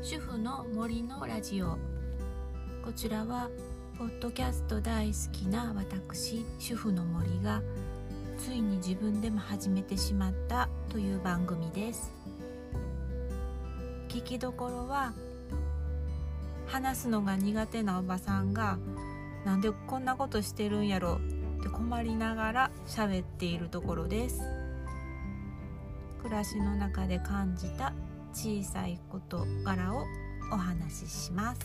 [0.00, 1.76] 主婦の森のラジオ。
[2.84, 3.50] こちらは
[3.98, 7.60] ポッドキャスト大好きな私主婦の森が
[8.38, 12.12] ついに自分でも始めてしまったという番組です。
[14.08, 15.12] 聞きどころは
[16.68, 18.78] 話すのが苦手なおばさんが
[19.44, 21.18] なんでこんなことしてるんやろ
[21.58, 24.40] って困りながら喋っているところです。
[26.22, 27.92] 暮らしの中で感じた
[28.32, 30.04] 小さい事柄を
[30.52, 31.60] お話しします。